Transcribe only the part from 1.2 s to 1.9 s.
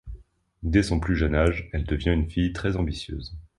âge, elle